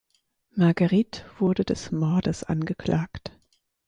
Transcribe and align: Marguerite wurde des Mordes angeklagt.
Marguerite 0.55 1.23
wurde 1.37 1.63
des 1.63 1.91
Mordes 1.91 2.43
angeklagt. 2.43 3.33